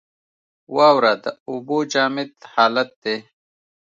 [0.75, 3.17] واوره د اوبو جامد حالت دی.